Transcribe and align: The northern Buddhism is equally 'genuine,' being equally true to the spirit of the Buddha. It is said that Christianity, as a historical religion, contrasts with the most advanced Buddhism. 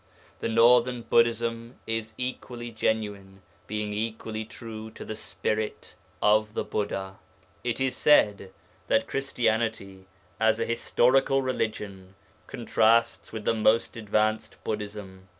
The 0.39 0.49
northern 0.49 1.03
Buddhism 1.03 1.75
is 1.85 2.15
equally 2.17 2.71
'genuine,' 2.71 3.43
being 3.67 3.93
equally 3.93 4.45
true 4.45 4.89
to 4.89 5.05
the 5.05 5.15
spirit 5.15 5.93
of 6.23 6.55
the 6.55 6.63
Buddha. 6.63 7.19
It 7.63 7.79
is 7.79 7.95
said 7.95 8.51
that 8.87 9.05
Christianity, 9.07 10.07
as 10.39 10.59
a 10.59 10.65
historical 10.65 11.43
religion, 11.43 12.15
contrasts 12.47 13.31
with 13.31 13.45
the 13.45 13.53
most 13.53 13.95
advanced 13.95 14.57
Buddhism. 14.63 15.27